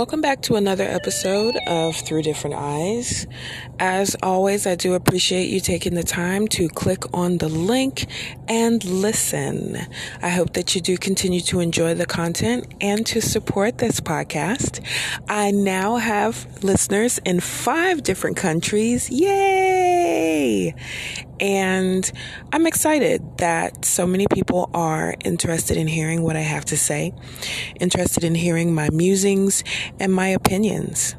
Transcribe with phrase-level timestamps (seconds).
[0.00, 3.26] Welcome back to another episode of Through Different Eyes.
[3.78, 8.06] As always, I do appreciate you taking the time to click on the link
[8.48, 9.76] and listen.
[10.22, 14.80] I hope that you do continue to enjoy the content and to support this podcast.
[15.28, 19.10] I now have listeners in five different countries.
[19.10, 19.59] Yay!
[21.40, 22.10] And
[22.52, 27.12] I'm excited that so many people are interested in hearing what I have to say,
[27.80, 29.64] interested in hearing my musings
[29.98, 31.14] and my opinions.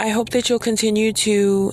[0.00, 1.72] I hope that you'll continue to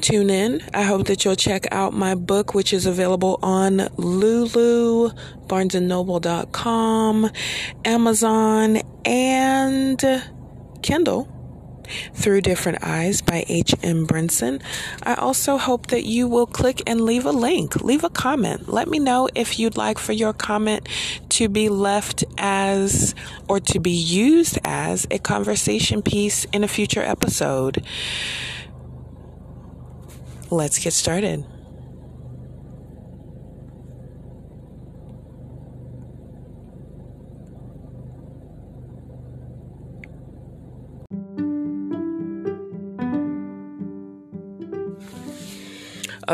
[0.00, 0.62] tune in.
[0.72, 5.10] I hope that you'll check out my book, which is available on Lulu,
[5.46, 7.30] BarnesandNoble.com,
[7.84, 10.22] Amazon, and
[10.82, 11.35] Kindle
[12.14, 14.06] through Different Eyes by H.M.
[14.06, 14.62] Brinson.
[15.02, 18.68] I also hope that you will click and leave a link, leave a comment.
[18.68, 20.88] Let me know if you'd like for your comment
[21.30, 23.14] to be left as
[23.48, 27.84] or to be used as a conversation piece in a future episode.
[30.50, 31.44] Let's get started.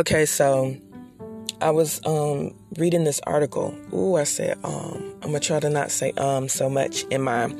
[0.02, 0.76] Okay, so
[1.60, 3.72] I was um, reading this article.
[3.94, 5.14] Ooh, I said um.
[5.22, 7.54] I'm gonna try to not say um so much in my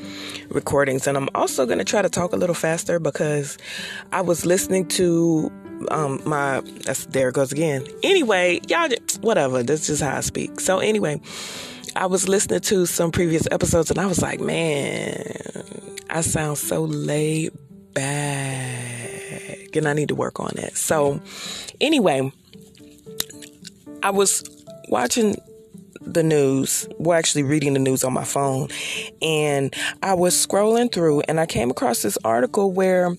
[0.48, 3.59] recordings, and I'm also gonna try to talk a little faster because
[4.11, 5.53] I was listening to
[5.93, 7.87] um my that's there it goes again.
[8.03, 8.89] Anyway, y'all
[9.20, 9.63] whatever.
[9.63, 10.59] That's just how I speak.
[10.59, 11.20] So anyway,
[11.95, 15.33] I was listening to some previous episodes, and I was like, man,
[16.11, 17.53] I sound so laid
[17.95, 18.92] back,
[19.77, 20.77] and I need to work on it.
[20.77, 21.20] So
[21.81, 22.33] anyway,
[24.03, 24.45] I was
[24.89, 25.37] watching
[26.05, 28.69] the news, well, actually reading the news on my phone,
[29.20, 33.17] and I was scrolling through and I came across this article where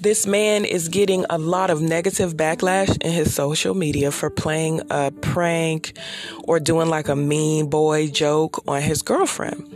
[0.00, 4.82] this man is getting a lot of negative backlash in his social media for playing
[4.90, 5.96] a prank
[6.44, 9.72] or doing like a mean boy joke on his girlfriend.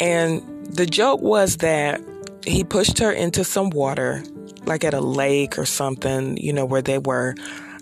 [0.00, 2.00] And the joke was that
[2.44, 4.24] he pushed her into some water,
[4.66, 7.34] like at a lake or something, you know, where they were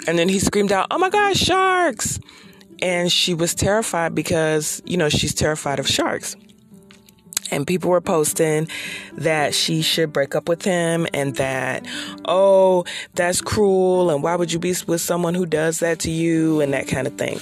[0.09, 2.19] and then he screamed out, Oh my God, sharks!
[2.81, 6.35] And she was terrified because, you know, she's terrified of sharks.
[7.51, 8.69] And people were posting
[9.15, 11.87] that she should break up with him and that,
[12.27, 12.85] oh,
[13.15, 14.11] that's cruel.
[14.11, 16.63] And why would you be with someone who does that to you?
[16.63, 17.39] And that kind of thing.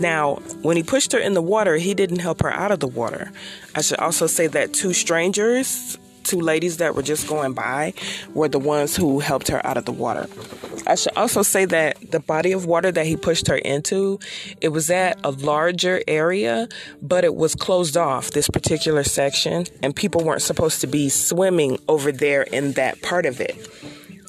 [0.00, 2.88] Now, when he pushed her in the water, he didn't help her out of the
[2.88, 3.30] water.
[3.76, 5.96] I should also say that two strangers
[6.30, 7.92] two ladies that were just going by
[8.34, 10.28] were the ones who helped her out of the water.
[10.86, 14.20] I should also say that the body of water that he pushed her into,
[14.60, 16.68] it was at a larger area,
[17.02, 21.78] but it was closed off, this particular section, and people weren't supposed to be swimming
[21.88, 23.56] over there in that part of it.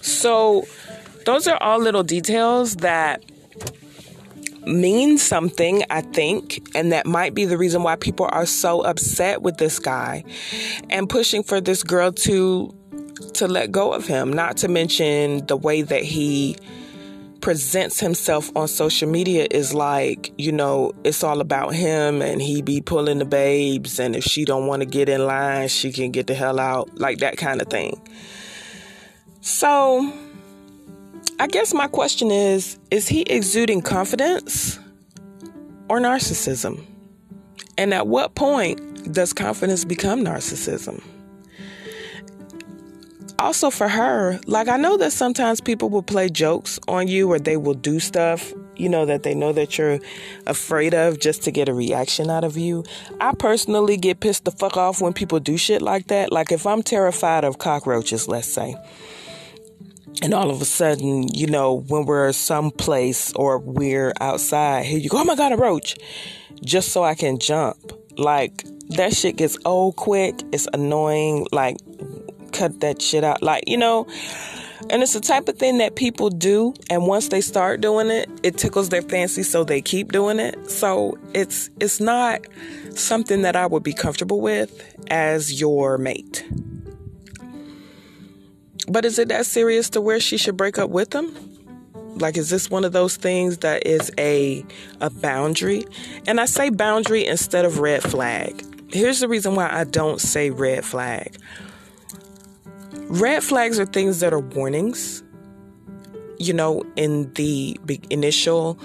[0.02, 0.66] So,
[1.26, 3.24] those are all little details that
[4.66, 9.42] means something, I think, and that might be the reason why people are so upset
[9.42, 10.24] with this guy
[10.90, 12.76] and pushing for this girl to
[13.34, 16.56] to let go of him, not to mention the way that he
[17.42, 22.62] presents himself on social media is like, you know, it's all about him and he
[22.62, 26.12] be pulling the babes and if she don't want to get in line, she can
[26.12, 28.00] get the hell out, like that kind of thing.
[29.42, 30.14] So,
[31.42, 34.78] I guess my question is is he exuding confidence
[35.90, 36.86] or narcissism?
[37.80, 41.02] And at what point does confidence become narcissism?
[43.40, 47.40] Also, for her, like I know that sometimes people will play jokes on you or
[47.40, 50.00] they will do stuff, you know, that they know that you're
[50.46, 52.84] afraid of just to get a reaction out of you.
[53.20, 56.32] I personally get pissed the fuck off when people do shit like that.
[56.32, 58.76] Like if I'm terrified of cockroaches, let's say
[60.22, 65.10] and all of a sudden, you know, when we're someplace or we're outside, here you
[65.10, 65.98] go, oh my God, a roach,
[66.64, 67.94] just so I can jump.
[68.18, 70.42] Like, that shit gets old quick.
[70.52, 71.48] It's annoying.
[71.52, 71.78] Like,
[72.52, 73.42] cut that shit out.
[73.42, 74.06] Like, you know,
[74.90, 76.74] and it's the type of thing that people do.
[76.90, 80.70] And once they start doing it, it tickles their fancy, so they keep doing it.
[80.70, 82.42] So it's, it's not
[82.96, 86.46] something that I would be comfortable with as your mate.
[88.92, 91.34] But is it that serious to where she should break up with him?
[92.18, 94.66] Like, is this one of those things that is a
[95.00, 95.86] a boundary?
[96.28, 98.66] And I say boundary instead of red flag.
[98.92, 101.38] Here's the reason why I don't say red flag.
[103.08, 105.24] Red flags are things that are warnings.
[106.38, 107.80] You know, in the
[108.10, 108.78] initial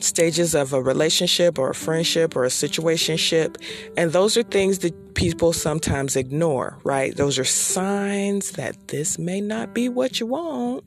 [0.00, 3.56] stages of a relationship or a friendship or a situationship.
[3.96, 7.14] And those are things that people sometimes ignore, right?
[7.16, 10.84] Those are signs that this may not be what you want.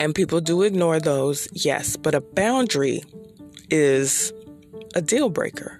[0.00, 3.04] And people do ignore those, yes, but a boundary
[3.70, 4.32] is
[4.94, 5.78] a deal breaker.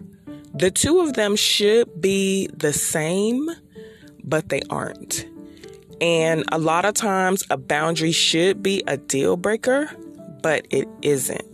[0.55, 3.50] The two of them should be the same,
[4.23, 5.26] but they aren't.
[6.00, 9.91] And a lot of times, a boundary should be a deal breaker,
[10.44, 11.53] but it isn't.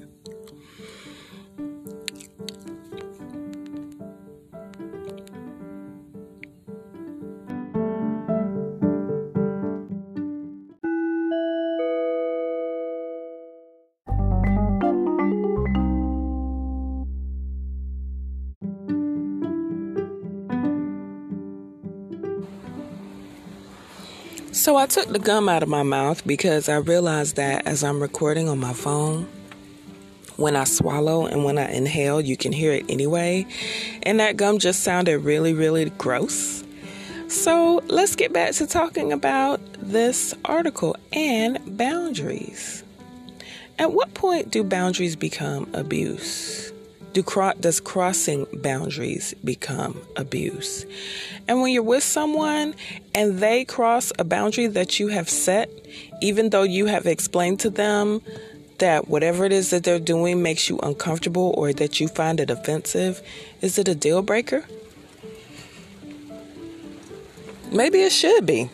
[24.53, 28.03] So I took the gum out of my mouth because I realized that as I'm
[28.03, 29.29] recording on my phone,
[30.37, 33.47] when I swallow and when I inhale, you can hear it anyway.
[34.03, 36.65] And that gum just sounded really, really gross.
[37.29, 42.83] So let's get back to talking about this article and boundaries.
[43.79, 46.73] At what point do boundaries become abuse?
[47.13, 50.87] Do cro- does crossing boundaries become abuse?
[51.49, 52.75] And when you're with someone
[53.15, 55.71] and they cross a boundary that you have set,
[56.21, 58.23] even though you have explained to them
[58.79, 62.51] that whatever it is that they're doing makes you uncomfortable or that you find it
[62.51, 63.21] offensive,
[63.61, 64.65] is it a deal breaker?
[67.71, 68.71] Maybe it should be.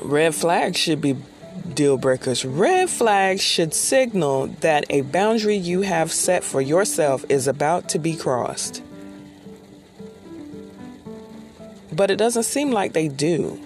[0.00, 1.16] Red flags should be
[1.80, 2.44] deal breakers.
[2.44, 7.98] Red flags should signal that a boundary you have set for yourself is about to
[7.98, 8.82] be crossed.
[11.90, 13.58] But it doesn't seem like they do.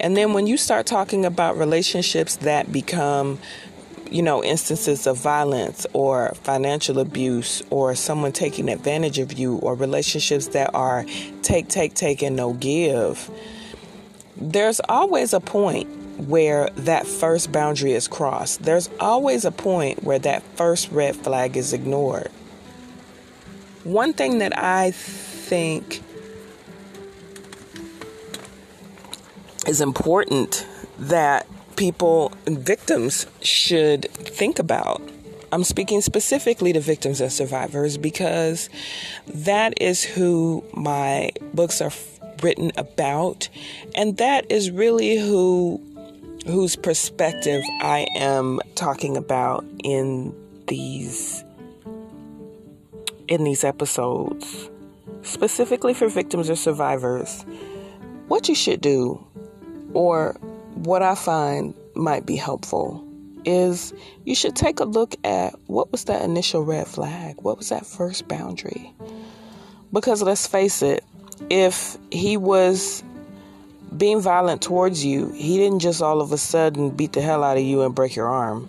[0.00, 3.38] And then when you start talking about relationships that become,
[4.10, 9.74] you know, instances of violence or financial abuse or someone taking advantage of you or
[9.74, 11.04] relationships that are
[11.42, 13.30] take, take, take, and no give,
[14.38, 18.62] there's always a point where that first boundary is crossed.
[18.62, 22.30] There's always a point where that first red flag is ignored.
[23.84, 26.02] One thing that I think
[29.66, 30.66] is important
[30.98, 35.00] that people and victims should think about.
[35.52, 38.68] I'm speaking specifically to victims and survivors because
[39.26, 41.92] that is who my books are
[42.42, 43.48] written about,
[43.94, 45.80] and that is really who
[46.46, 50.34] whose perspective I am talking about in
[50.66, 51.44] these
[53.28, 54.70] in these episodes,
[55.22, 57.44] specifically for victims or survivors,
[58.28, 59.22] what you should do
[59.92, 60.32] or
[60.74, 63.04] what I find might be helpful
[63.44, 63.92] is
[64.24, 67.36] you should take a look at what was that initial red flag?
[67.42, 68.92] What was that first boundary?
[69.92, 71.04] Because let's face it,
[71.50, 73.02] if he was
[73.96, 77.56] being violent towards you, he didn't just all of a sudden beat the hell out
[77.56, 78.68] of you and break your arm.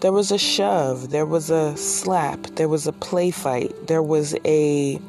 [0.00, 4.34] There was a shove, there was a slap, there was a play fight, there was
[4.44, 5.00] a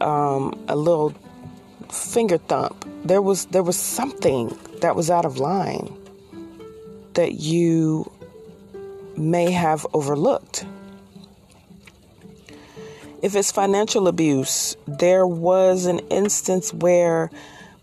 [0.00, 1.14] um, a little
[1.90, 2.84] finger thump.
[3.04, 5.96] There was there was something that was out of line
[7.14, 8.10] that you
[9.16, 10.66] may have overlooked.
[13.20, 17.30] If it's financial abuse, there was an instance where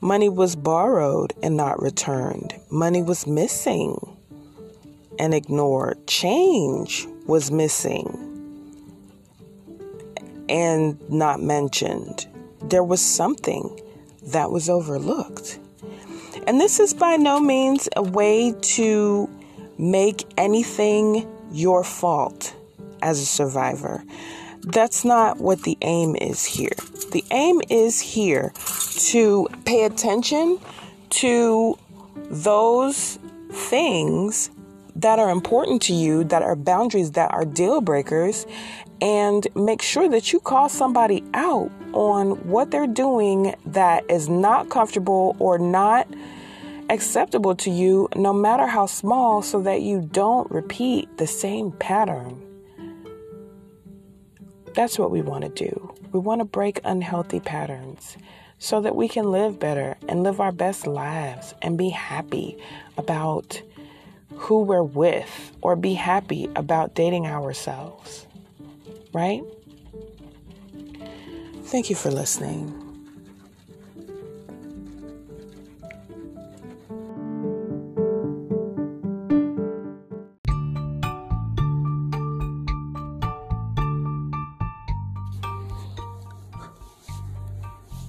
[0.05, 2.53] Money was borrowed and not returned.
[2.69, 3.97] Money was missing
[5.17, 6.05] and ignored.
[6.05, 8.05] Change was missing
[10.47, 12.27] and not mentioned.
[12.61, 13.81] There was something
[14.27, 15.57] that was overlooked.
[16.45, 19.27] And this is by no means a way to
[19.79, 22.55] make anything your fault
[23.01, 24.03] as a survivor.
[24.61, 26.77] That's not what the aim is here.
[27.11, 28.53] The aim is here
[28.95, 30.59] to pay attention
[31.09, 31.77] to
[32.29, 33.19] those
[33.51, 34.49] things
[34.95, 38.45] that are important to you, that are boundaries, that are deal breakers,
[39.01, 44.69] and make sure that you call somebody out on what they're doing that is not
[44.69, 46.07] comfortable or not
[46.89, 52.41] acceptable to you, no matter how small, so that you don't repeat the same pattern.
[54.75, 55.93] That's what we want to do.
[56.11, 58.17] We want to break unhealthy patterns
[58.65, 62.57] so that we can live better and live our best lives and be happy
[62.97, 63.61] about
[64.37, 68.25] who we're with or be happy about dating ourselves.
[69.13, 69.43] Right?
[71.65, 72.84] Thank you for listening.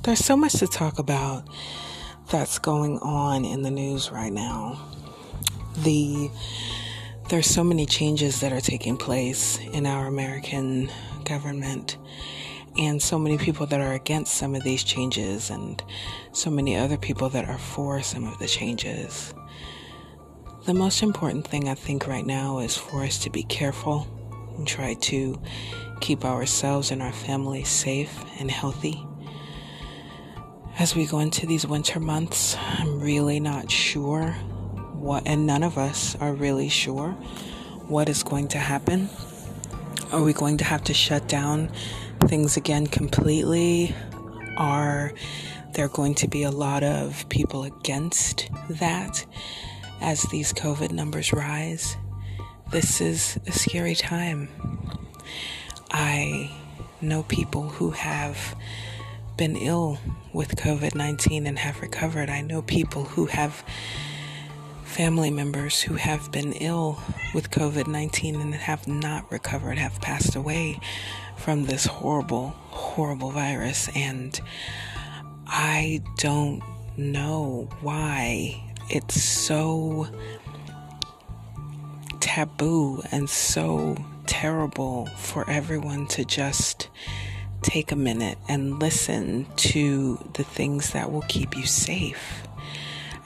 [0.06, 1.48] There's so much to talk about
[2.30, 4.80] that's going on in the news right now.
[5.78, 6.30] The
[7.28, 10.92] there's so many changes that are taking place in our American
[11.24, 11.98] government
[12.78, 15.82] and so many people that are against some of these changes and
[16.30, 19.34] so many other people that are for some of the changes.
[20.66, 24.06] The most important thing I think right now is for us to be careful
[24.56, 25.42] and try to
[26.00, 29.05] keep ourselves and our families safe and healthy.
[30.78, 34.32] As we go into these winter months, I'm really not sure
[34.92, 37.12] what, and none of us are really sure
[37.88, 39.08] what is going to happen.
[40.12, 41.70] Are we going to have to shut down
[42.26, 43.94] things again completely?
[44.58, 45.14] Are
[45.72, 49.24] there going to be a lot of people against that
[50.02, 51.96] as these COVID numbers rise?
[52.70, 54.50] This is a scary time.
[55.90, 56.50] I
[57.00, 58.54] know people who have
[59.36, 59.98] been ill
[60.32, 62.30] with COVID 19 and have recovered.
[62.30, 63.64] I know people who have
[64.84, 66.98] family members who have been ill
[67.34, 70.80] with COVID 19 and have not recovered, have passed away
[71.36, 73.90] from this horrible, horrible virus.
[73.94, 74.40] And
[75.46, 76.62] I don't
[76.96, 80.08] know why it's so
[82.20, 86.88] taboo and so terrible for everyone to just
[87.62, 92.46] take a minute and listen to the things that will keep you safe.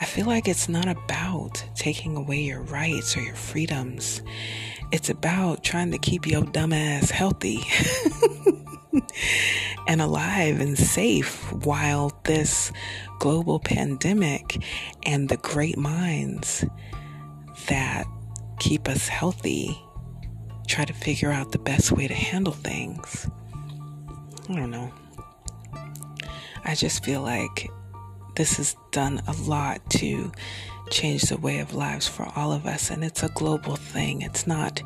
[0.00, 4.22] I feel like it's not about taking away your rights or your freedoms.
[4.92, 7.60] It's about trying to keep your dumb ass healthy
[9.86, 12.72] and alive and safe while this
[13.18, 14.62] global pandemic
[15.04, 16.64] and the great minds
[17.68, 18.06] that
[18.58, 19.78] keep us healthy
[20.66, 23.28] try to figure out the best way to handle things.
[24.50, 24.92] I don't know.
[26.64, 27.70] I just feel like
[28.34, 30.32] this has done a lot to
[30.90, 34.22] change the way of lives for all of us, and it's a global thing.
[34.22, 34.82] It's not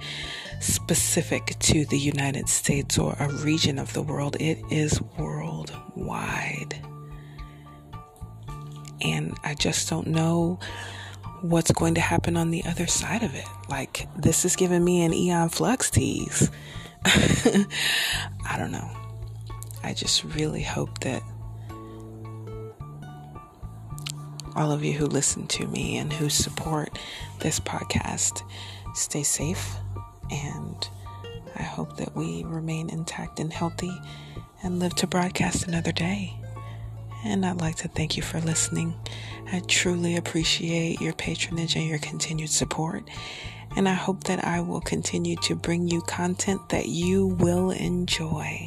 [0.61, 6.79] specific to the United States or a region of the world, it is worldwide.
[9.01, 10.59] And I just don't know
[11.41, 13.47] what's going to happen on the other side of it.
[13.71, 16.51] Like, this is giving me an Aeon Flux tease.
[17.05, 19.04] I don't know.
[19.85, 21.23] I just really hope that
[24.57, 26.99] all of you who listen to me and who support
[27.41, 28.43] this podcast
[28.95, 29.77] stay safe.
[30.31, 30.89] And
[31.55, 33.95] I hope that we remain intact and healthy
[34.63, 36.35] and live to broadcast another day.
[37.23, 38.95] And I'd like to thank you for listening.
[39.53, 43.05] I truly appreciate your patronage and your continued support.
[43.77, 48.67] And I hope that I will continue to bring you content that you will enjoy.